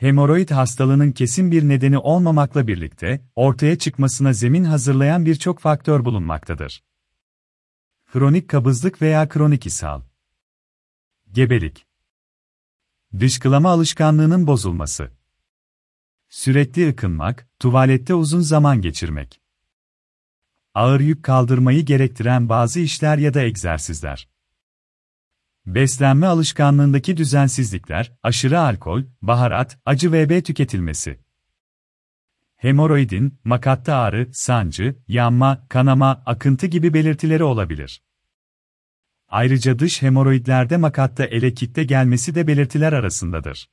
[0.00, 6.84] Hemoroid hastalığının kesin bir nedeni olmamakla birlikte, ortaya çıkmasına zemin hazırlayan birçok faktör bulunmaktadır.
[8.12, 10.02] Kronik kabızlık veya kronik ishal.
[11.32, 11.86] Gebelik.
[13.18, 15.12] Dışkılama alışkanlığının bozulması.
[16.28, 19.40] Sürekli ıkınmak, tuvalette uzun zaman geçirmek.
[20.74, 24.28] Ağır yük kaldırmayı gerektiren bazı işler ya da egzersizler.
[25.66, 31.20] Beslenme alışkanlığındaki düzensizlikler, aşırı alkol, baharat, acı ve B tüketilmesi.
[32.56, 38.02] Hemoroidin, makatta ağrı, sancı, yanma, kanama, akıntı gibi belirtileri olabilir.
[39.28, 43.68] Ayrıca dış hemoroidlerde makatta ele kitle gelmesi de belirtiler arasındadır.